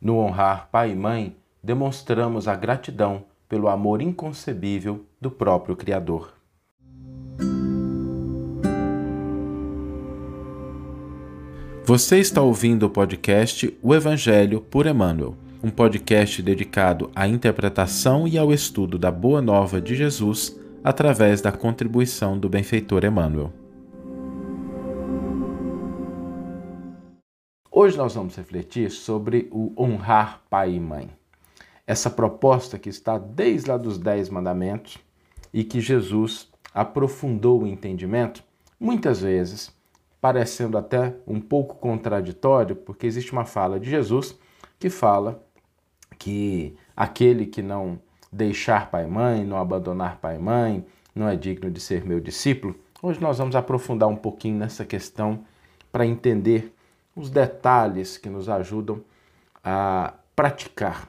No 0.00 0.16
honrar 0.16 0.70
pai 0.72 0.92
e 0.92 0.96
mãe, 0.96 1.36
demonstramos 1.62 2.48
a 2.48 2.56
gratidão 2.56 3.24
pelo 3.46 3.68
amor 3.68 4.00
inconcebível 4.00 5.04
do 5.20 5.30
próprio 5.30 5.76
Criador. 5.76 6.32
Você 11.84 12.18
está 12.18 12.40
ouvindo 12.40 12.86
o 12.86 12.90
podcast 12.90 13.76
O 13.82 13.94
Evangelho 13.94 14.62
por 14.62 14.86
Emmanuel, 14.86 15.34
um 15.62 15.68
podcast 15.68 16.40
dedicado 16.40 17.10
à 17.14 17.28
interpretação 17.28 18.26
e 18.26 18.38
ao 18.38 18.54
estudo 18.54 18.96
da 18.96 19.10
Boa 19.10 19.42
Nova 19.42 19.82
de 19.82 19.94
Jesus 19.94 20.58
através 20.82 21.42
da 21.42 21.52
contribuição 21.52 22.38
do 22.38 22.48
benfeitor 22.48 23.04
Emmanuel. 23.04 23.52
Hoje 27.72 27.96
nós 27.96 28.16
vamos 28.16 28.34
refletir 28.34 28.90
sobre 28.90 29.48
o 29.52 29.72
honrar 29.80 30.42
pai 30.50 30.72
e 30.74 30.80
mãe. 30.80 31.08
Essa 31.86 32.10
proposta 32.10 32.76
que 32.80 32.88
está 32.88 33.16
desde 33.16 33.70
lá 33.70 33.76
dos 33.76 33.96
Dez 33.96 34.28
Mandamentos 34.28 34.98
e 35.54 35.62
que 35.62 35.80
Jesus 35.80 36.48
aprofundou 36.74 37.62
o 37.62 37.66
entendimento, 37.68 38.42
muitas 38.78 39.20
vezes 39.20 39.72
parecendo 40.20 40.76
até 40.76 41.14
um 41.24 41.40
pouco 41.40 41.76
contraditório, 41.76 42.74
porque 42.74 43.06
existe 43.06 43.30
uma 43.30 43.44
fala 43.44 43.78
de 43.78 43.88
Jesus 43.88 44.36
que 44.76 44.90
fala 44.90 45.40
que 46.18 46.74
aquele 46.96 47.46
que 47.46 47.62
não 47.62 48.00
deixar 48.32 48.90
pai 48.90 49.04
e 49.04 49.08
mãe, 49.08 49.44
não 49.44 49.56
abandonar 49.56 50.16
pai 50.16 50.36
e 50.36 50.40
mãe, 50.40 50.84
não 51.14 51.28
é 51.28 51.36
digno 51.36 51.70
de 51.70 51.78
ser 51.78 52.04
meu 52.04 52.18
discípulo. 52.18 52.74
Hoje 53.00 53.20
nós 53.20 53.38
vamos 53.38 53.54
aprofundar 53.54 54.08
um 54.08 54.16
pouquinho 54.16 54.58
nessa 54.58 54.84
questão 54.84 55.44
para 55.92 56.04
entender 56.04 56.74
os 57.14 57.30
detalhes 57.30 58.16
que 58.16 58.28
nos 58.28 58.48
ajudam 58.48 59.02
a 59.62 60.14
praticar 60.34 61.08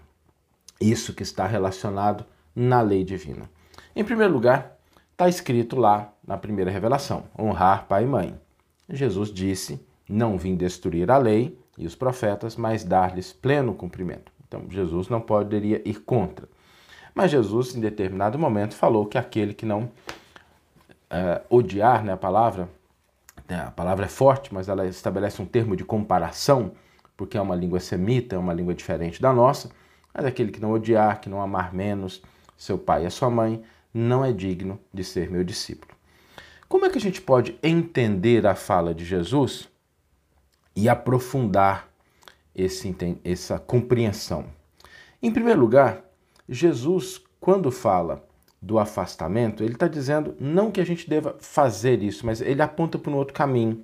isso 0.79 1.13
que 1.13 1.23
está 1.23 1.45
relacionado 1.45 2.25
na 2.55 2.81
lei 2.81 3.03
divina. 3.03 3.49
Em 3.95 4.03
primeiro 4.03 4.33
lugar, 4.33 4.77
está 5.11 5.29
escrito 5.29 5.75
lá 5.75 6.11
na 6.25 6.37
primeira 6.37 6.71
revelação: 6.71 7.25
honrar 7.37 7.85
pai 7.87 8.03
e 8.03 8.07
mãe. 8.07 8.39
Jesus 8.89 9.31
disse: 9.31 9.85
Não 10.09 10.37
vim 10.37 10.55
destruir 10.55 11.09
a 11.11 11.17
lei 11.17 11.57
e 11.77 11.85
os 11.85 11.95
profetas, 11.95 12.55
mas 12.55 12.83
dar-lhes 12.83 13.31
pleno 13.31 13.73
cumprimento. 13.73 14.31
Então, 14.47 14.65
Jesus 14.69 15.07
não 15.07 15.21
poderia 15.21 15.81
ir 15.87 16.01
contra. 16.01 16.47
Mas 17.13 17.31
Jesus, 17.31 17.75
em 17.75 17.79
determinado 17.79 18.37
momento, 18.37 18.75
falou 18.75 19.05
que 19.05 19.17
aquele 19.17 19.53
que 19.53 19.65
não 19.65 19.83
uh, 19.83 21.41
odiar, 21.49 22.03
né, 22.03 22.13
a 22.13 22.17
palavra, 22.17 22.69
né, 23.51 23.65
a 23.67 23.71
palavra 23.71 24.05
é 24.05 24.07
forte, 24.07 24.53
mas 24.53 24.69
ela 24.69 24.87
estabelece 24.87 25.41
um 25.41 25.45
termo 25.45 25.75
de 25.75 25.83
comparação, 25.83 26.71
porque 27.17 27.37
é 27.37 27.41
uma 27.41 27.53
língua 27.53 27.81
semita, 27.81 28.37
é 28.37 28.39
uma 28.39 28.53
língua 28.53 28.73
diferente 28.73 29.21
da 29.21 29.33
nossa, 29.33 29.69
mas 30.13 30.23
aquele 30.23 30.53
que 30.53 30.61
não 30.61 30.71
odiar, 30.71 31.19
que 31.19 31.27
não 31.27 31.41
amar 31.41 31.73
menos 31.73 32.23
seu 32.57 32.77
pai 32.77 33.03
e 33.03 33.07
a 33.07 33.09
sua 33.09 33.29
mãe, 33.29 33.61
não 33.93 34.23
é 34.23 34.31
digno 34.31 34.79
de 34.93 35.03
ser 35.03 35.29
meu 35.29 35.43
discípulo. 35.43 35.93
Como 36.69 36.85
é 36.85 36.89
que 36.89 36.97
a 36.97 37.01
gente 37.01 37.21
pode 37.21 37.59
entender 37.61 38.47
a 38.47 38.55
fala 38.55 38.95
de 38.95 39.03
Jesus 39.03 39.67
e 40.73 40.87
aprofundar 40.87 41.89
esse, 42.55 42.95
essa 43.21 43.59
compreensão? 43.59 44.45
Em 45.21 45.29
primeiro 45.29 45.59
lugar, 45.59 46.05
Jesus, 46.47 47.21
quando 47.37 47.69
fala 47.69 48.25
do 48.61 48.77
afastamento, 48.77 49.63
ele 49.63 49.73
está 49.73 49.87
dizendo 49.87 50.35
não 50.39 50.71
que 50.71 50.79
a 50.79 50.85
gente 50.85 51.09
deva 51.09 51.35
fazer 51.39 52.03
isso, 52.03 52.25
mas 52.25 52.41
ele 52.41 52.61
aponta 52.61 52.99
para 52.99 53.11
um 53.11 53.15
outro 53.15 53.33
caminho, 53.33 53.83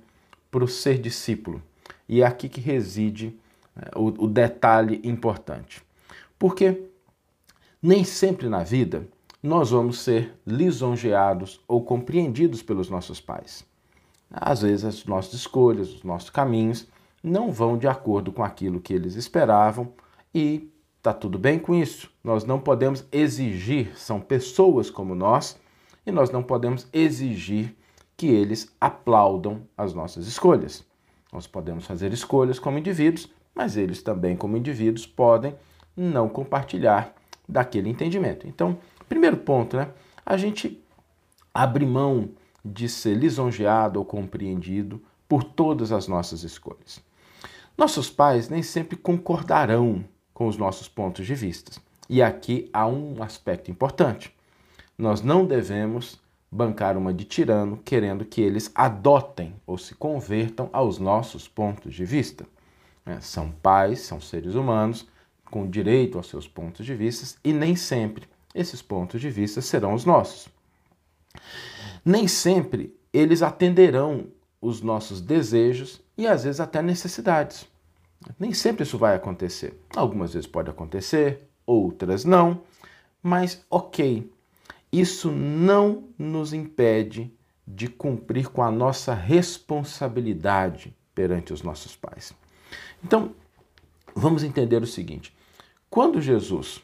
para 0.50 0.64
o 0.64 0.68
ser 0.68 0.98
discípulo. 0.98 1.60
E 2.08 2.22
é 2.22 2.26
aqui 2.26 2.48
que 2.48 2.60
reside 2.60 3.36
é, 3.76 3.90
o, 3.98 4.24
o 4.24 4.28
detalhe 4.28 5.00
importante. 5.02 5.82
Porque 6.38 6.84
nem 7.82 8.04
sempre 8.04 8.48
na 8.48 8.62
vida 8.62 9.06
nós 9.42 9.70
vamos 9.70 10.00
ser 10.00 10.34
lisonjeados 10.46 11.60
ou 11.66 11.82
compreendidos 11.82 12.62
pelos 12.62 12.88
nossos 12.88 13.20
pais. 13.20 13.64
Às 14.30 14.62
vezes, 14.62 14.84
as 14.84 15.04
nossas 15.04 15.34
escolhas, 15.34 15.92
os 15.92 16.02
nossos 16.02 16.30
caminhos 16.30 16.86
não 17.22 17.50
vão 17.50 17.78
de 17.78 17.86
acordo 17.88 18.32
com 18.32 18.42
aquilo 18.42 18.80
que 18.80 18.92
eles 18.92 19.14
esperavam 19.14 19.92
e 20.34 20.70
tá 21.02 21.12
tudo 21.12 21.38
bem 21.38 21.58
com 21.58 21.74
isso. 21.74 22.10
Nós 22.22 22.44
não 22.44 22.58
podemos 22.58 23.04
exigir, 23.12 23.96
são 23.96 24.20
pessoas 24.20 24.90
como 24.90 25.14
nós, 25.14 25.58
e 26.06 26.10
nós 26.10 26.30
não 26.30 26.42
podemos 26.42 26.86
exigir 26.92 27.74
que 28.16 28.26
eles 28.26 28.74
aplaudam 28.80 29.62
as 29.76 29.94
nossas 29.94 30.26
escolhas. 30.26 30.84
Nós 31.32 31.46
podemos 31.46 31.84
fazer 31.84 32.12
escolhas 32.12 32.58
como 32.58 32.78
indivíduos, 32.78 33.28
mas 33.54 33.76
eles 33.76 34.02
também, 34.02 34.36
como 34.36 34.56
indivíduos, 34.56 35.06
podem 35.06 35.54
não 35.96 36.28
compartilhar 36.28 37.14
daquele 37.48 37.88
entendimento. 37.88 38.46
Então, 38.46 38.78
Primeiro 39.08 39.38
ponto, 39.38 39.76
né? 39.76 39.88
A 40.24 40.36
gente 40.36 40.82
abre 41.52 41.86
mão 41.86 42.28
de 42.62 42.88
ser 42.88 43.14
lisonjeado 43.14 43.98
ou 43.98 44.04
compreendido 44.04 45.02
por 45.26 45.42
todas 45.42 45.90
as 45.90 46.06
nossas 46.06 46.42
escolhas. 46.42 47.00
Nossos 47.76 48.10
pais 48.10 48.48
nem 48.48 48.62
sempre 48.62 48.96
concordarão 48.96 50.04
com 50.38 50.46
os 50.46 50.56
nossos 50.56 50.86
pontos 50.86 51.26
de 51.26 51.34
vista. 51.34 51.72
E 52.08 52.22
aqui 52.22 52.70
há 52.72 52.86
um 52.86 53.20
aspecto 53.24 53.72
importante. 53.72 54.32
Nós 54.96 55.20
não 55.20 55.44
devemos 55.44 56.20
bancar 56.48 56.96
uma 56.96 57.12
de 57.12 57.24
tirano 57.24 57.76
querendo 57.84 58.24
que 58.24 58.40
eles 58.40 58.70
adotem 58.72 59.52
ou 59.66 59.76
se 59.76 59.96
convertam 59.96 60.70
aos 60.72 60.96
nossos 61.00 61.48
pontos 61.48 61.92
de 61.92 62.04
vista. 62.04 62.46
É, 63.04 63.18
são 63.18 63.50
pais, 63.50 64.02
são 64.02 64.20
seres 64.20 64.54
humanos 64.54 65.08
com 65.44 65.68
direito 65.68 66.16
aos 66.16 66.28
seus 66.28 66.46
pontos 66.46 66.86
de 66.86 66.94
vista 66.94 67.36
e 67.42 67.52
nem 67.52 67.74
sempre 67.74 68.28
esses 68.54 68.80
pontos 68.80 69.20
de 69.20 69.30
vista 69.30 69.60
serão 69.60 69.92
os 69.92 70.04
nossos. 70.04 70.48
Nem 72.04 72.28
sempre 72.28 72.96
eles 73.12 73.42
atenderão 73.42 74.28
os 74.62 74.82
nossos 74.82 75.20
desejos 75.20 76.00
e 76.16 76.28
às 76.28 76.44
vezes 76.44 76.60
até 76.60 76.80
necessidades. 76.80 77.66
Nem 78.38 78.52
sempre 78.52 78.82
isso 78.82 78.98
vai 78.98 79.14
acontecer. 79.14 79.80
Algumas 79.94 80.32
vezes 80.34 80.48
pode 80.48 80.70
acontecer, 80.70 81.48
outras 81.66 82.24
não, 82.24 82.62
mas 83.22 83.64
ok. 83.70 84.30
Isso 84.90 85.30
não 85.30 86.04
nos 86.18 86.52
impede 86.52 87.32
de 87.66 87.88
cumprir 87.88 88.48
com 88.48 88.62
a 88.62 88.70
nossa 88.70 89.12
responsabilidade 89.12 90.96
perante 91.14 91.52
os 91.52 91.62
nossos 91.62 91.94
pais. 91.94 92.32
Então, 93.04 93.34
vamos 94.14 94.42
entender 94.42 94.82
o 94.82 94.86
seguinte: 94.86 95.36
quando 95.90 96.20
Jesus 96.20 96.82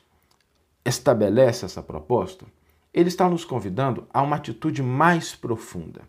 estabelece 0.84 1.64
essa 1.64 1.82
proposta, 1.82 2.44
ele 2.92 3.08
está 3.08 3.28
nos 3.28 3.44
convidando 3.44 4.06
a 4.12 4.22
uma 4.22 4.36
atitude 4.36 4.82
mais 4.82 5.34
profunda. 5.34 6.02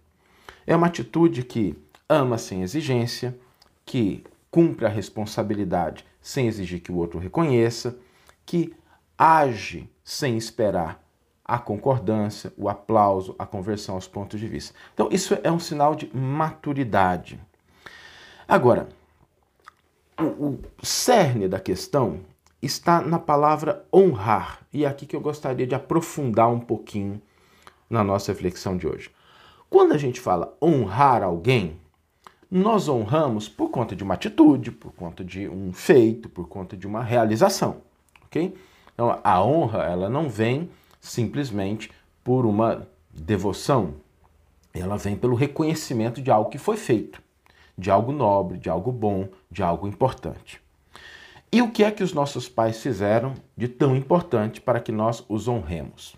É 0.68 0.75
uma 0.75 0.88
atitude 0.88 1.44
que 1.44 1.75
ama 2.09 2.38
sem 2.38 2.62
exigência, 2.62 3.38
que 3.85 4.24
cumpre 4.56 4.86
a 4.86 4.90
responsabilidade 4.90 6.06
sem 6.22 6.48
exigir 6.48 6.80
que 6.80 6.90
o 6.90 6.96
outro 6.96 7.20
reconheça, 7.20 7.98
que 8.46 8.74
age 9.18 9.90
sem 10.02 10.38
esperar 10.38 11.04
a 11.44 11.60
concordância, 11.60 12.54
o 12.56 12.70
aplauso, 12.70 13.36
a 13.38 13.46
conversão 13.46 13.96
aos 13.96 14.08
pontos 14.08 14.40
de 14.40 14.48
vista. 14.48 14.74
Então, 14.94 15.10
isso 15.12 15.38
é 15.44 15.52
um 15.52 15.60
sinal 15.60 15.94
de 15.94 16.10
maturidade. 16.16 17.38
Agora, 18.48 18.88
o, 20.18 20.24
o 20.24 20.60
cerne 20.82 21.50
da 21.50 21.60
questão 21.60 22.22
está 22.62 23.02
na 23.02 23.20
palavra 23.20 23.86
honrar. 23.94 24.66
E 24.72 24.86
é 24.86 24.88
aqui 24.88 25.06
que 25.06 25.18
eu 25.18 25.22
gostaria 25.22 25.68
de 25.68 25.76
aprofundar 25.76 26.50
um 26.50 26.62
pouquinho 26.62 27.22
na 27.90 28.06
nossa 28.06 28.32
reflexão 28.32 28.78
de 28.78 28.88
hoje. 28.88 29.12
Quando 29.70 29.92
a 29.92 29.98
gente 29.98 30.22
fala 30.22 30.56
honrar 30.62 31.24
alguém, 31.24 31.78
nós 32.50 32.88
honramos 32.88 33.50
por 33.50 33.70
conta 33.70 33.96
de 33.96 34.04
uma 34.04 34.14
atitude, 34.14 34.72
por 34.72 34.92
conta 34.94 35.24
de 35.24 35.48
um 35.50 35.74
feito, 35.74 36.30
por 36.30 36.48
conta 36.48 36.78
de 36.78 36.88
uma 36.88 37.04
realização, 37.04 37.82
ok? 38.26 38.56
Então, 38.94 39.20
a 39.24 39.44
honra, 39.44 39.84
ela 39.84 40.09
não 40.09 40.30
vem 40.30 40.70
simplesmente 41.02 41.92
por 42.24 42.46
uma 42.46 42.88
devoção, 43.14 43.96
ela 44.74 44.97
vem 44.97 45.16
pelo 45.16 45.36
reconhecimento 45.36 46.22
de 46.22 46.32
algo 46.32 46.50
que 46.50 46.58
foi 46.58 46.78
feito, 46.78 47.22
de 47.78 47.92
algo 47.92 48.12
nobre, 48.12 48.58
de 48.58 48.70
algo 48.70 48.91
bom, 48.91 49.28
de 49.52 49.62
algo 49.62 49.88
importante. 49.88 50.62
E 51.52 51.62
o 51.62 51.72
que 51.72 51.84
é 51.84 51.91
que 51.91 52.03
os 52.03 52.14
nossos 52.14 52.50
pais 52.50 52.82
fizeram 52.82 53.34
de 53.56 53.68
tão 53.68 53.96
importante 53.96 54.59
para 54.59 54.80
que 54.80 54.91
nós 54.91 55.24
os 55.30 55.48
honremos? 55.48 56.16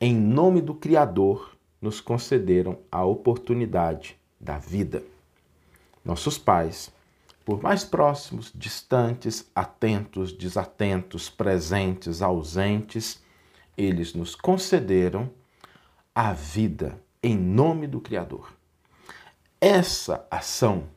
Em 0.00 0.14
nome 0.14 0.62
do 0.62 0.74
Criador, 0.74 1.54
nos 1.80 2.00
concederam 2.00 2.78
a 2.90 3.04
oportunidade 3.04 4.16
da 4.40 4.58
vida. 4.58 5.02
Nossos 6.04 6.38
pais, 6.38 6.92
por 7.44 7.62
mais 7.62 7.84
próximos, 7.84 8.52
distantes, 8.54 9.50
atentos, 9.54 10.32
desatentos, 10.32 11.28
presentes, 11.28 12.22
ausentes, 12.22 13.22
eles 13.76 14.14
nos 14.14 14.34
concederam 14.34 15.30
a 16.14 16.32
vida 16.32 17.00
em 17.22 17.36
nome 17.36 17.86
do 17.86 18.00
Criador. 18.00 18.52
Essa 19.60 20.26
ação 20.30 20.88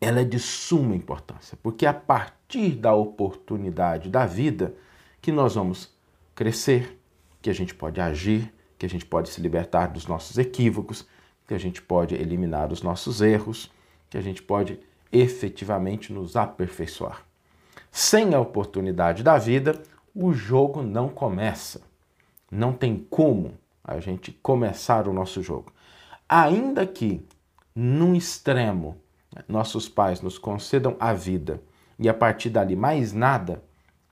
ela 0.00 0.20
é 0.20 0.24
de 0.24 0.38
suma 0.38 0.96
importância, 0.96 1.58
porque 1.62 1.84
a 1.84 1.92
partir 1.92 2.70
da 2.70 2.94
oportunidade 2.94 4.08
da 4.08 4.24
vida 4.24 4.74
que 5.20 5.30
nós 5.30 5.54
vamos 5.54 5.94
crescer, 6.34 6.98
que 7.42 7.50
a 7.50 7.52
gente 7.52 7.74
pode 7.74 8.00
agir, 8.00 8.52
que 8.78 8.86
a 8.86 8.88
gente 8.88 9.04
pode 9.04 9.28
se 9.28 9.40
libertar 9.42 9.88
dos 9.88 10.06
nossos 10.06 10.38
equívocos, 10.38 11.06
que 11.46 11.52
a 11.52 11.58
gente 11.58 11.82
pode 11.82 12.14
eliminar 12.14 12.72
os 12.72 12.82
nossos 12.82 13.20
erros, 13.20 13.70
que 14.10 14.18
a 14.18 14.20
gente 14.20 14.42
pode 14.42 14.78
efetivamente 15.12 16.12
nos 16.12 16.36
aperfeiçoar. 16.36 17.24
Sem 17.90 18.34
a 18.34 18.40
oportunidade 18.40 19.22
da 19.22 19.38
vida, 19.38 19.80
o 20.14 20.32
jogo 20.32 20.82
não 20.82 21.08
começa. 21.08 21.80
Não 22.50 22.72
tem 22.72 23.06
como 23.08 23.54
a 23.82 24.00
gente 24.00 24.32
começar 24.32 25.08
o 25.08 25.12
nosso 25.12 25.42
jogo. 25.42 25.72
Ainda 26.28 26.86
que, 26.86 27.24
num 27.74 28.14
extremo, 28.14 28.96
nossos 29.48 29.88
pais 29.88 30.20
nos 30.20 30.38
concedam 30.38 30.96
a 30.98 31.12
vida 31.12 31.62
e 31.98 32.08
a 32.08 32.14
partir 32.14 32.50
dali 32.50 32.74
mais 32.74 33.12
nada, 33.12 33.62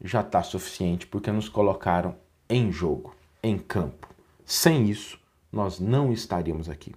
já 0.01 0.21
está 0.21 0.43
suficiente 0.43 1.07
porque 1.07 1.31
nos 1.33 1.49
colocaram 1.49 2.15
em 2.49 2.71
jogo, 2.71 3.15
em 3.43 3.59
campo. 3.59 4.09
Sem 4.45 4.89
isso, 4.89 5.19
nós 5.51 5.81
não 5.81 6.13
estaríamos 6.13 6.69
aqui. 6.69 6.95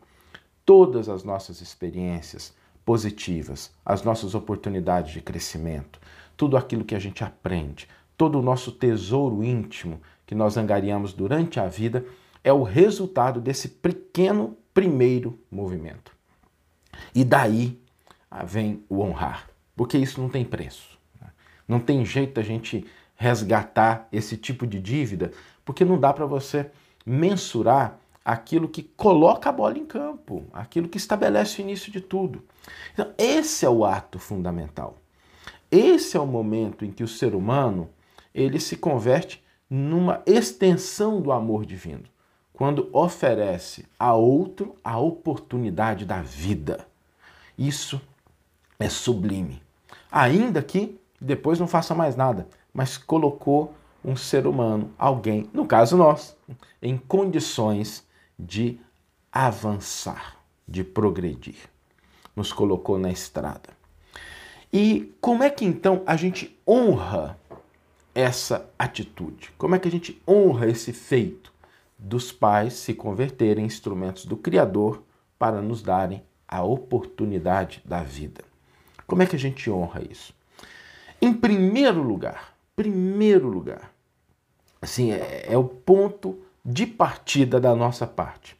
Todas 0.66 1.10
as 1.10 1.24
nossas 1.24 1.62
experiências 1.62 2.54
positivas, 2.86 3.72
as 3.86 4.04
nossas 4.04 4.36
oportunidades 4.36 5.14
de 5.14 5.22
crescimento, 5.22 6.00
tudo 6.36 6.58
aquilo 6.58 6.84
que 6.84 6.96
a 6.96 7.00
gente 7.00 7.24
aprende, 7.24 7.88
todo 8.18 8.40
o 8.40 8.42
nosso 8.42 8.72
tesouro 8.72 9.44
íntimo 9.44 10.02
que 10.26 10.36
nós 10.36 10.58
angariamos 10.58 11.14
durante 11.14 11.60
a 11.60 11.68
vida 11.68 12.06
é 12.44 12.52
o 12.52 12.64
resultado 12.64 13.40
desse 13.40 13.68
pequeno 13.68 14.58
primeiro 14.74 15.40
movimento. 15.52 16.12
E 17.14 17.24
daí 17.24 17.80
vem 18.46 18.84
o 18.90 19.02
honrar, 19.02 19.50
porque 19.76 19.98
isso 19.98 20.22
não 20.22 20.30
tem 20.30 20.44
preço. 20.44 20.98
Né? 21.20 21.28
Não 21.68 21.80
tem 21.80 22.04
jeito 22.06 22.40
a 22.40 22.44
gente 22.44 22.86
resgatar 23.16 24.08
esse 24.12 24.36
tipo 24.36 24.66
de 24.66 24.80
dívida, 24.80 25.32
porque 25.64 25.86
não 25.86 26.00
dá 26.00 26.12
para 26.12 26.26
você 26.26 26.72
mensurar 27.06 28.00
aquilo 28.24 28.68
que 28.68 28.84
coloca 28.84 29.50
a 29.50 29.54
bola 29.54 29.78
em 29.78 29.86
campo, 29.86 30.46
aquilo 30.54 30.88
que 30.88 30.98
estabelece 30.98 31.60
o 31.60 31.64
início 31.64 31.92
de 31.92 32.00
tudo. 32.00 32.44
Então, 32.94 33.12
esse 33.18 33.66
é 33.66 33.70
o 33.70 33.84
ato 33.84 34.20
fundamental. 34.20 34.98
Esse 35.70 36.18
é 36.18 36.20
o 36.20 36.28
momento 36.28 36.86
em 36.86 36.92
que 36.92 37.04
o 37.04 37.08
ser 37.08 37.34
humano 37.34 37.90
ele 38.34 38.60
se 38.60 38.76
converte 38.76 39.44
numa 39.70 40.22
extensão 40.26 41.22
do 41.22 41.32
amor 41.32 41.66
divino, 41.66 42.04
quando 42.54 42.90
oferece 42.92 43.86
a 43.98 44.14
outro 44.14 44.76
a 44.84 45.00
oportunidade 45.00 46.06
da 46.06 46.22
vida. 46.22 46.86
Isso 47.58 48.02
é 48.78 48.90
sublime. 48.90 49.62
Ainda 50.12 50.62
que 50.62 51.00
depois 51.20 51.60
não 51.60 51.68
faça 51.68 51.96
mais 51.96 52.16
nada, 52.16 52.48
mas 52.74 52.98
colocou 52.98 53.74
um 54.04 54.16
ser 54.16 54.48
humano, 54.48 54.92
alguém, 54.98 55.50
no 55.54 55.66
caso 55.66 55.96
nós, 55.96 56.36
em 56.82 56.98
condições 56.98 58.06
de 58.42 58.80
avançar, 59.32 60.38
de 60.68 60.84
progredir. 60.84 61.70
Nos 62.36 62.52
colocou 62.52 62.98
na 62.98 63.12
estrada. 63.12 63.70
E 64.74 65.14
como 65.22 65.44
é 65.44 65.50
que 65.50 65.64
então 65.64 66.02
a 66.08 66.16
gente 66.16 66.58
honra 66.68 67.38
essa 68.16 68.70
atitude? 68.80 69.52
Como 69.58 69.76
é 69.76 69.80
que 69.80 69.88
a 69.88 69.92
gente 69.92 70.20
honra 70.28 70.68
esse 70.68 70.92
feito 70.92 71.54
dos 72.00 72.32
pais 72.32 72.74
se 72.74 72.94
converterem 72.94 73.64
em 73.64 73.68
instrumentos 73.68 74.26
do 74.26 74.36
Criador 74.36 75.04
para 75.38 75.62
nos 75.62 75.84
darem 75.84 76.24
a 76.48 76.64
oportunidade 76.64 77.82
da 77.86 78.02
vida? 78.02 78.44
Como 79.06 79.22
é 79.22 79.26
que 79.26 79.36
a 79.36 79.40
gente 79.40 79.70
honra 79.70 80.02
isso? 80.10 80.34
Em 81.22 81.34
primeiro 81.34 82.02
lugar, 82.02 82.56
primeiro 82.76 83.48
lugar, 83.48 83.94
assim, 84.82 85.12
é, 85.12 85.46
é 85.48 85.58
o 85.58 85.66
ponto 85.66 86.40
de 86.64 86.86
partida 86.86 87.60
da 87.60 87.76
nossa 87.76 88.06
parte. 88.06 88.56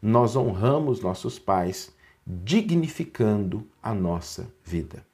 Nós 0.00 0.36
honramos 0.36 1.00
nossos 1.00 1.38
pais 1.38 1.94
dignificando 2.26 3.66
a 3.82 3.94
nossa 3.94 4.50
vida. 4.64 5.04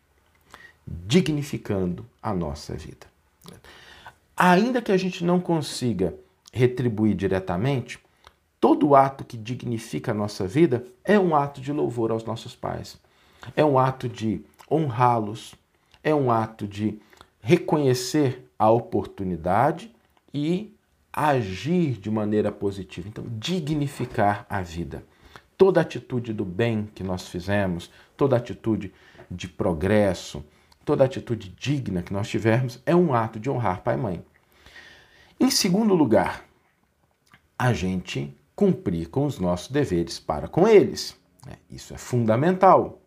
Dignificando 0.87 2.07
a 2.23 2.33
nossa 2.33 2.75
vida. 2.75 3.07
Ainda 4.37 4.81
que 4.81 4.91
a 4.91 4.97
gente 4.97 5.25
não 5.25 5.41
consiga 5.41 6.15
retribuir 6.53 7.15
diretamente, 7.15 7.99
todo 8.61 8.95
ato 8.95 9.25
que 9.25 9.37
dignifica 9.37 10.13
a 10.13 10.15
nossa 10.15 10.47
vida 10.47 10.85
é 11.05 11.19
um 11.19 11.35
ato 11.35 11.61
de 11.61 11.73
louvor 11.73 12.11
aos 12.11 12.25
nossos 12.25 12.55
pais. 12.55 12.99
É 13.57 13.65
um 13.65 13.79
ato 13.79 14.09
de 14.09 14.45
honrá-los, 14.71 15.55
é 16.03 16.15
um 16.15 16.31
ato 16.31 16.67
de 16.67 17.01
reconhecer 17.41 18.49
a 18.59 18.71
oportunidade 18.71 19.93
e 20.33 20.75
agir 21.13 21.99
de 21.99 22.11
maneira 22.11 22.51
positiva. 22.51 23.09
Então, 23.09 23.25
dignificar 23.39 24.47
a 24.49 24.63
vida. 24.63 25.05
Toda 25.57 25.81
atitude 25.81 26.33
do 26.33 26.45
bem 26.45 26.89
que 26.95 27.05
nós 27.05 27.29
fizemos, 27.29 27.91
toda 28.17 28.37
atitude 28.37 28.93
de 29.31 29.49
progresso, 29.49 30.45
toda 30.85 31.05
atitude 31.05 31.51
digna 31.51 32.03
que 32.03 32.13
nós 32.13 32.29
tivermos 32.29 32.81
é 32.87 32.97
um 32.97 33.15
ato 33.15 33.39
de 33.39 33.51
honrar 33.51 33.83
pai 33.83 33.95
e 33.95 33.99
mãe. 33.99 34.25
Em 35.39 35.51
segundo 35.51 35.95
lugar, 35.95 36.45
a 37.59 37.73
gente 37.73 38.37
cumprir 38.57 39.09
com 39.09 39.27
os 39.27 39.39
nossos 39.39 39.71
deveres 39.71 40.19
para 40.19 40.49
com 40.49 40.67
eles. 40.67 41.17
Né? 41.47 41.55
Isso 41.71 41.95
é 41.95 41.99
fundamental. 41.99 43.01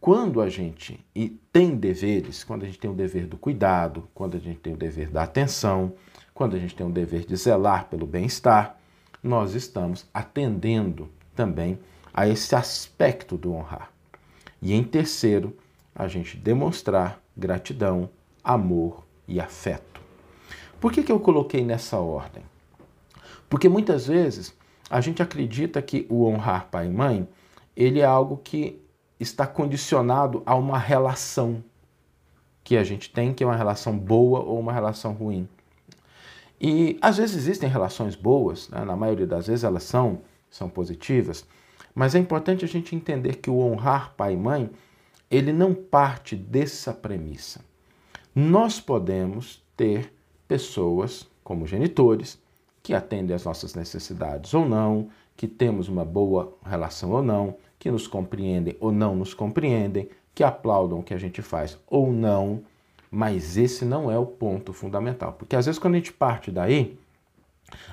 Quando 0.00 0.40
a 0.40 0.48
gente 0.48 1.04
tem 1.52 1.74
deveres, 1.74 2.44
quando 2.44 2.62
a 2.62 2.66
gente 2.66 2.78
tem 2.78 2.90
o 2.90 2.94
dever 2.94 3.26
do 3.26 3.36
cuidado, 3.36 4.08
quando 4.14 4.36
a 4.36 4.40
gente 4.40 4.60
tem 4.60 4.74
o 4.74 4.76
dever 4.76 5.10
da 5.10 5.22
atenção, 5.22 5.94
quando 6.36 6.54
a 6.54 6.58
gente 6.58 6.74
tem 6.74 6.86
o 6.86 6.92
dever 6.92 7.24
de 7.24 7.34
zelar 7.34 7.86
pelo 7.86 8.06
bem-estar, 8.06 8.76
nós 9.22 9.54
estamos 9.54 10.04
atendendo 10.12 11.08
também 11.34 11.78
a 12.12 12.28
esse 12.28 12.54
aspecto 12.54 13.38
do 13.38 13.54
honrar. 13.54 13.90
E 14.60 14.74
em 14.74 14.84
terceiro, 14.84 15.56
a 15.94 16.06
gente 16.06 16.36
demonstrar 16.36 17.22
gratidão, 17.34 18.10
amor 18.44 19.06
e 19.26 19.40
afeto. 19.40 19.98
Por 20.78 20.92
que, 20.92 21.02
que 21.02 21.10
eu 21.10 21.18
coloquei 21.18 21.64
nessa 21.64 21.96
ordem? 21.96 22.42
Porque 23.48 23.66
muitas 23.66 24.06
vezes 24.06 24.54
a 24.90 25.00
gente 25.00 25.22
acredita 25.22 25.80
que 25.80 26.06
o 26.10 26.26
honrar 26.26 26.68
pai 26.70 26.86
e 26.86 26.90
mãe 26.90 27.26
ele 27.74 28.00
é 28.00 28.04
algo 28.04 28.36
que 28.36 28.78
está 29.18 29.46
condicionado 29.46 30.42
a 30.44 30.54
uma 30.54 30.78
relação 30.78 31.64
que 32.62 32.76
a 32.76 32.84
gente 32.84 33.10
tem, 33.10 33.32
que 33.32 33.42
é 33.42 33.46
uma 33.46 33.56
relação 33.56 33.96
boa 33.96 34.40
ou 34.40 34.60
uma 34.60 34.74
relação 34.74 35.14
ruim. 35.14 35.48
E 36.60 36.98
às 37.02 37.18
vezes 37.18 37.36
existem 37.36 37.68
relações 37.68 38.14
boas, 38.14 38.68
né? 38.68 38.84
na 38.84 38.96
maioria 38.96 39.26
das 39.26 39.46
vezes 39.46 39.64
elas 39.64 39.82
são, 39.82 40.22
são 40.50 40.68
positivas, 40.68 41.46
mas 41.94 42.14
é 42.14 42.18
importante 42.18 42.64
a 42.64 42.68
gente 42.68 42.94
entender 42.94 43.36
que 43.36 43.50
o 43.50 43.58
honrar 43.58 44.14
pai 44.16 44.34
e 44.34 44.36
mãe, 44.36 44.70
ele 45.30 45.52
não 45.52 45.74
parte 45.74 46.36
dessa 46.36 46.92
premissa. 46.92 47.60
Nós 48.34 48.80
podemos 48.80 49.62
ter 49.76 50.12
pessoas 50.46 51.26
como 51.42 51.66
genitores 51.66 52.38
que 52.82 52.94
atendem 52.94 53.34
às 53.34 53.44
nossas 53.44 53.74
necessidades 53.74 54.54
ou 54.54 54.68
não, 54.68 55.08
que 55.36 55.48
temos 55.48 55.88
uma 55.88 56.04
boa 56.04 56.56
relação 56.64 57.10
ou 57.10 57.22
não, 57.22 57.56
que 57.78 57.90
nos 57.90 58.06
compreendem 58.06 58.76
ou 58.80 58.92
não 58.92 59.14
nos 59.14 59.34
compreendem, 59.34 60.08
que 60.34 60.44
aplaudam 60.44 61.00
o 61.00 61.02
que 61.02 61.14
a 61.14 61.18
gente 61.18 61.42
faz 61.42 61.78
ou 61.86 62.12
não, 62.12 62.62
mas 63.10 63.56
esse 63.56 63.84
não 63.84 64.10
é 64.10 64.18
o 64.18 64.26
ponto 64.26 64.72
fundamental, 64.72 65.32
porque 65.32 65.56
às 65.56 65.66
vezes 65.66 65.78
quando 65.78 65.94
a 65.94 65.98
gente 65.98 66.12
parte 66.12 66.50
daí, 66.50 66.98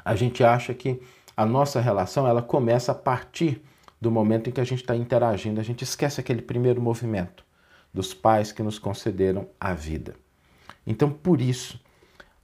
a 0.03 0.15
gente 0.15 0.43
acha 0.43 0.74
que 0.74 1.01
a 1.36 1.46
nossa 1.46 1.82
relação 1.82 2.27
ela 2.27 2.41
começa 2.41 2.91
a 2.91 2.96
partir 2.96 3.62
do 4.00 4.12
momento 4.12 4.50
em 4.50 4.53
que 4.53 4.62
a 4.62 4.65
gente 4.65 4.82
está 4.82 4.96
interagindo, 4.96 5.60
a 5.60 5.63
gente 5.63 5.84
esquece 5.84 6.20
aquele 6.20 6.41
primeiro 6.41 6.82
movimento 6.82 7.43
dos 7.93 8.13
pais 8.13 8.51
que 8.51 8.62
nos 8.62 8.77
concederam 8.77 9.48
a 9.60 9.74
vida. 9.74 10.15
Então, 10.86 11.10
por 11.10 11.39
isso, 11.39 11.79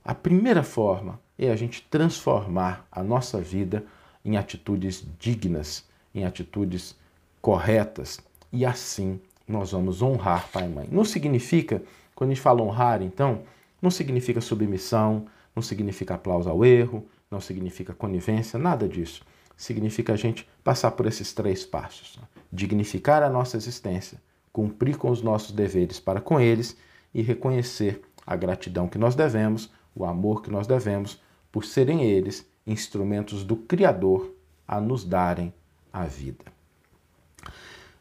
a 0.03 0.15
primeira 0.15 0.63
forma 0.63 1.19
é 1.37 1.49
a 1.49 1.55
gente 1.55 1.81
transformar 1.89 2.87
a 2.91 3.03
nossa 3.03 3.41
vida 3.41 3.83
em 4.23 4.37
atitudes 4.37 5.05
dignas, 5.19 5.85
em 6.13 6.25
atitudes 6.25 6.95
corretas, 7.41 8.19
e 8.51 8.65
assim 8.65 9.19
nós 9.47 9.71
vamos 9.71 10.01
honrar 10.01 10.47
pai 10.51 10.65
e 10.65 10.69
mãe. 10.69 10.87
Não 10.91 11.03
significa, 11.03 11.81
quando 12.19 12.31
a 12.31 12.33
gente 12.33 12.43
fala 12.43 12.61
honrar, 12.61 13.01
então, 13.01 13.43
não 13.81 13.89
significa 13.89 14.41
submissão, 14.41 15.25
não 15.55 15.63
significa 15.63 16.15
aplauso 16.15 16.49
ao 16.49 16.65
erro, 16.65 17.07
não 17.31 17.39
significa 17.39 17.93
conivência, 17.93 18.59
nada 18.59 18.89
disso. 18.89 19.23
Significa 19.55 20.11
a 20.11 20.15
gente 20.17 20.45
passar 20.61 20.91
por 20.91 21.05
esses 21.05 21.31
três 21.31 21.65
passos: 21.65 22.17
né? 22.17 22.27
dignificar 22.51 23.23
a 23.23 23.29
nossa 23.29 23.55
existência, 23.55 24.21
cumprir 24.51 24.97
com 24.97 25.09
os 25.09 25.21
nossos 25.21 25.53
deveres 25.53 25.97
para 25.97 26.19
com 26.19 26.41
eles 26.41 26.75
e 27.13 27.21
reconhecer 27.21 28.01
a 28.27 28.35
gratidão 28.35 28.89
que 28.89 28.97
nós 28.97 29.15
devemos, 29.15 29.71
o 29.95 30.03
amor 30.03 30.41
que 30.41 30.51
nós 30.51 30.67
devemos, 30.67 31.21
por 31.49 31.63
serem 31.63 32.03
eles 32.03 32.45
instrumentos 32.67 33.45
do 33.45 33.55
Criador 33.55 34.35
a 34.67 34.81
nos 34.81 35.05
darem 35.05 35.53
a 35.93 36.03
vida. 36.03 36.43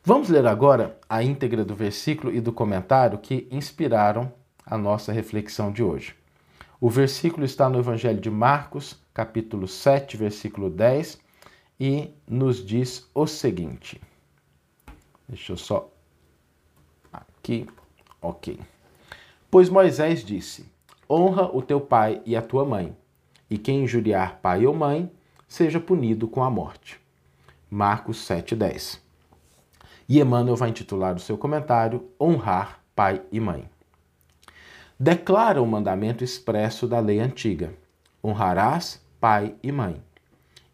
Vamos 0.04 0.28
ler 0.28 0.46
agora 0.46 0.98
a 1.08 1.22
íntegra 1.22 1.64
do 1.64 1.74
versículo 1.74 2.32
e 2.32 2.40
do 2.40 2.52
comentário 2.52 3.18
que 3.18 3.46
inspiraram 3.50 4.32
a 4.64 4.78
nossa 4.78 5.12
reflexão 5.12 5.72
de 5.72 5.82
hoje. 5.82 6.14
O 6.80 6.88
versículo 6.88 7.44
está 7.44 7.68
no 7.68 7.78
Evangelho 7.78 8.20
de 8.20 8.30
Marcos, 8.30 8.96
capítulo 9.12 9.66
7, 9.66 10.16
versículo 10.16 10.70
10, 10.70 11.18
e 11.78 12.10
nos 12.26 12.64
diz 12.64 13.08
o 13.12 13.26
seguinte. 13.26 14.00
Deixa 15.28 15.52
eu 15.52 15.56
só. 15.56 15.92
Aqui. 17.12 17.66
Ok. 18.22 18.58
Pois 19.50 19.68
Moisés 19.68 20.24
disse: 20.24 20.70
Honra 21.10 21.50
o 21.54 21.60
teu 21.60 21.80
pai 21.80 22.22
e 22.24 22.36
a 22.36 22.42
tua 22.42 22.64
mãe, 22.64 22.96
e 23.50 23.58
quem 23.58 23.84
injuriar 23.84 24.38
pai 24.40 24.64
ou 24.64 24.74
mãe, 24.74 25.10
seja 25.46 25.80
punido 25.80 26.28
com 26.28 26.42
a 26.42 26.50
morte. 26.50 27.00
Marcos 27.68 28.18
7,10. 28.18 29.07
E 30.08 30.18
Emmanuel 30.20 30.56
vai 30.56 30.70
intitular 30.70 31.14
o 31.14 31.20
seu 31.20 31.36
comentário 31.36 32.08
Honrar 32.18 32.82
pai 32.96 33.20
e 33.30 33.38
mãe. 33.38 33.68
Declara 34.98 35.60
o 35.60 35.66
mandamento 35.66 36.24
expresso 36.24 36.88
da 36.88 36.98
lei 36.98 37.20
antiga: 37.20 37.74
Honrarás 38.24 39.04
pai 39.20 39.54
e 39.62 39.70
mãe. 39.70 40.02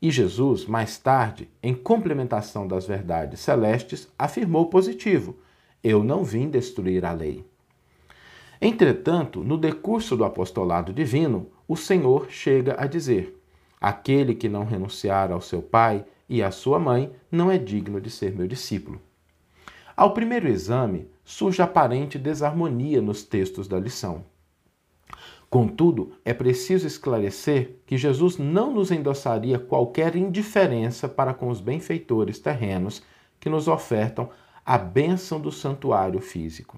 E 0.00 0.10
Jesus, 0.10 0.66
mais 0.66 0.98
tarde, 0.98 1.50
em 1.60 1.74
complementação 1.74 2.68
das 2.68 2.86
verdades 2.86 3.40
celestes, 3.40 4.08
afirmou 4.16 4.66
positivo: 4.66 5.36
Eu 5.82 6.04
não 6.04 6.22
vim 6.22 6.48
destruir 6.48 7.04
a 7.04 7.12
lei. 7.12 7.44
Entretanto, 8.62 9.42
no 9.42 9.58
decurso 9.58 10.16
do 10.16 10.24
apostolado 10.24 10.92
divino, 10.92 11.50
o 11.66 11.76
Senhor 11.76 12.30
chega 12.30 12.76
a 12.78 12.86
dizer: 12.86 13.36
Aquele 13.80 14.32
que 14.34 14.48
não 14.48 14.64
renunciar 14.64 15.32
ao 15.32 15.40
seu 15.40 15.60
pai 15.60 16.04
e 16.28 16.40
à 16.40 16.52
sua 16.52 16.78
mãe 16.78 17.10
não 17.32 17.50
é 17.50 17.58
digno 17.58 18.00
de 18.00 18.10
ser 18.10 18.32
meu 18.32 18.46
discípulo. 18.46 19.00
Ao 19.96 20.12
primeiro 20.12 20.48
exame, 20.48 21.08
surge 21.24 21.62
aparente 21.62 22.18
desarmonia 22.18 23.00
nos 23.00 23.22
textos 23.22 23.68
da 23.68 23.78
lição. 23.78 24.24
Contudo, 25.48 26.14
é 26.24 26.34
preciso 26.34 26.84
esclarecer 26.84 27.76
que 27.86 27.96
Jesus 27.96 28.36
não 28.36 28.74
nos 28.74 28.90
endossaria 28.90 29.56
qualquer 29.56 30.16
indiferença 30.16 31.08
para 31.08 31.32
com 31.32 31.48
os 31.48 31.60
benfeitores 31.60 32.40
terrenos 32.40 33.04
que 33.38 33.48
nos 33.48 33.68
ofertam 33.68 34.30
a 34.66 34.76
bênção 34.76 35.40
do 35.40 35.52
santuário 35.52 36.20
físico. 36.20 36.76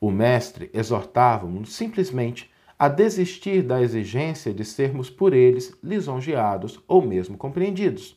O 0.00 0.10
Mestre 0.10 0.70
exortava-nos 0.72 1.74
simplesmente 1.74 2.50
a 2.78 2.88
desistir 2.88 3.62
da 3.62 3.82
exigência 3.82 4.54
de 4.54 4.64
sermos 4.64 5.10
por 5.10 5.34
eles 5.34 5.76
lisonjeados 5.82 6.82
ou 6.88 7.02
mesmo 7.02 7.36
compreendidos 7.36 8.16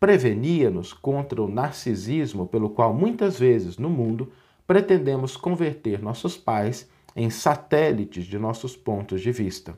prevenia-nos 0.00 0.92
contra 0.92 1.42
o 1.42 1.48
narcisismo 1.48 2.46
pelo 2.46 2.70
qual 2.70 2.94
muitas 2.94 3.38
vezes 3.38 3.78
no 3.78 3.90
mundo 3.90 4.32
pretendemos 4.66 5.36
converter 5.36 6.00
nossos 6.00 6.36
pais 6.36 6.88
em 7.16 7.30
satélites 7.30 8.26
de 8.26 8.38
nossos 8.38 8.76
pontos 8.76 9.20
de 9.20 9.32
vista. 9.32 9.76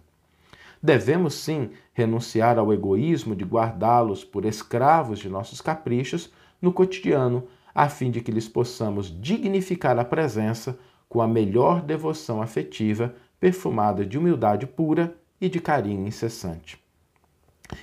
Devemos 0.82 1.34
sim 1.34 1.70
renunciar 1.92 2.58
ao 2.58 2.72
egoísmo 2.72 3.36
de 3.36 3.44
guardá-los 3.44 4.24
por 4.24 4.44
escravos 4.44 5.18
de 5.18 5.28
nossos 5.28 5.60
caprichos 5.60 6.32
no 6.60 6.72
cotidiano, 6.72 7.44
a 7.74 7.88
fim 7.88 8.10
de 8.10 8.20
que 8.20 8.32
lhes 8.32 8.48
possamos 8.48 9.14
dignificar 9.20 9.98
a 9.98 10.04
presença 10.04 10.78
com 11.08 11.20
a 11.20 11.28
melhor 11.28 11.82
devoção 11.82 12.42
afetiva, 12.42 13.14
perfumada 13.38 14.04
de 14.04 14.18
humildade 14.18 14.66
pura 14.66 15.14
e 15.40 15.48
de 15.48 15.60
carinho 15.60 16.06
incessante. 16.06 16.78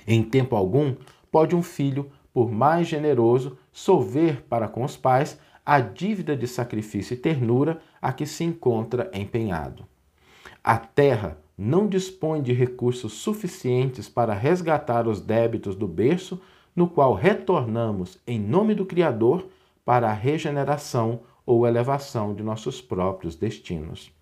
Em 0.06 0.22
tempo 0.22 0.54
algum, 0.54 0.94
pode 1.30 1.54
um 1.54 1.62
filho 1.62 2.10
por 2.38 2.52
mais 2.52 2.86
generoso, 2.86 3.58
solver 3.72 4.44
para 4.48 4.68
com 4.68 4.84
os 4.84 4.96
pais 4.96 5.40
a 5.66 5.80
dívida 5.80 6.36
de 6.36 6.46
sacrifício 6.46 7.14
e 7.14 7.16
ternura 7.16 7.80
a 8.00 8.12
que 8.12 8.24
se 8.24 8.44
encontra 8.44 9.10
empenhado. 9.12 9.84
A 10.62 10.78
terra 10.78 11.36
não 11.58 11.88
dispõe 11.88 12.40
de 12.40 12.52
recursos 12.52 13.14
suficientes 13.14 14.08
para 14.08 14.34
resgatar 14.34 15.08
os 15.08 15.20
débitos 15.20 15.74
do 15.74 15.88
berço 15.88 16.40
no 16.76 16.88
qual 16.88 17.12
retornamos 17.12 18.20
em 18.24 18.38
nome 18.38 18.72
do 18.72 18.86
Criador 18.86 19.48
para 19.84 20.08
a 20.08 20.14
regeneração 20.14 21.22
ou 21.44 21.66
elevação 21.66 22.36
de 22.36 22.44
nossos 22.44 22.80
próprios 22.80 23.34
destinos. 23.34 24.12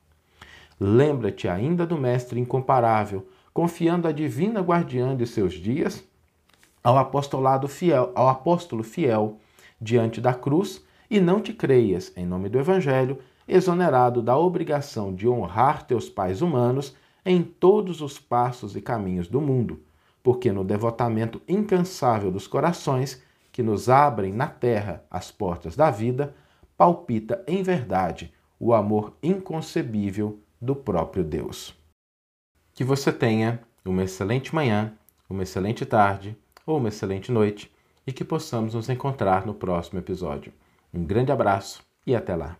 Lembra-te 0.80 1.48
ainda 1.48 1.86
do 1.86 1.98
Mestre 1.98 2.40
incomparável, 2.40 3.28
confiando 3.52 4.08
a 4.08 4.12
divina 4.12 4.62
guardiã 4.62 5.14
de 5.14 5.26
seus 5.26 5.52
dias 5.52 6.02
ao 6.86 6.98
apostolado 6.98 7.66
fiel, 7.66 8.12
ao 8.14 8.28
apóstolo 8.28 8.84
fiel 8.84 9.38
diante 9.80 10.20
da 10.20 10.32
cruz, 10.32 10.84
e 11.10 11.18
não 11.18 11.40
te 11.40 11.52
creias, 11.52 12.12
em 12.16 12.24
nome 12.24 12.48
do 12.48 12.60
Evangelho, 12.60 13.18
exonerado 13.48 14.22
da 14.22 14.38
obrigação 14.38 15.12
de 15.12 15.26
honrar 15.26 15.84
teus 15.84 16.08
pais 16.08 16.42
humanos 16.42 16.94
em 17.24 17.42
todos 17.42 18.00
os 18.00 18.20
passos 18.20 18.76
e 18.76 18.80
caminhos 18.80 19.26
do 19.26 19.40
mundo, 19.40 19.82
porque 20.22 20.52
no 20.52 20.62
devotamento 20.62 21.42
incansável 21.48 22.30
dos 22.30 22.46
corações 22.46 23.20
que 23.50 23.64
nos 23.64 23.88
abrem 23.88 24.32
na 24.32 24.46
terra 24.46 25.02
as 25.10 25.32
portas 25.32 25.74
da 25.74 25.90
vida, 25.90 26.36
palpita 26.76 27.42
em 27.48 27.64
verdade 27.64 28.32
o 28.60 28.72
amor 28.72 29.16
inconcebível 29.20 30.38
do 30.62 30.76
próprio 30.76 31.24
Deus. 31.24 31.74
Que 32.72 32.84
você 32.84 33.12
tenha 33.12 33.60
uma 33.84 34.04
excelente 34.04 34.54
manhã, 34.54 34.92
uma 35.28 35.42
excelente 35.42 35.84
tarde 35.84 36.38
ou 36.66 36.78
uma 36.78 36.88
excelente 36.88 37.30
noite 37.30 37.72
e 38.06 38.12
que 38.12 38.24
possamos 38.24 38.74
nos 38.74 38.88
encontrar 38.88 39.46
no 39.46 39.54
próximo 39.54 39.98
episódio. 39.98 40.52
Um 40.92 41.04
grande 41.04 41.32
abraço 41.32 41.82
e 42.06 42.14
até 42.14 42.34
lá! 42.34 42.58